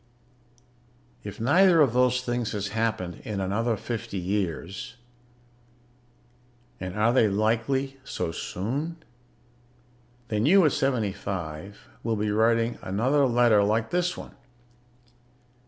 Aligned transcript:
If 1.23 1.39
neither 1.39 1.79
of 1.79 1.93
those 1.93 2.21
things 2.21 2.53
has 2.53 2.69
happened 2.69 3.21
in 3.23 3.39
another 3.39 3.77
fifty 3.77 4.17
years 4.17 4.95
(and 6.79 6.95
are 6.97 7.13
they 7.13 7.27
likely 7.27 7.99
so 8.03 8.31
soon?), 8.31 8.97
then 10.29 10.47
you, 10.47 10.65
at 10.65 10.71
seventy 10.71 11.13
five, 11.13 11.87
will 12.01 12.15
be 12.15 12.31
writing 12.31 12.79
another 12.81 13.27
letter 13.27 13.63
like 13.63 13.91
this 13.91 14.17
one. 14.17 14.33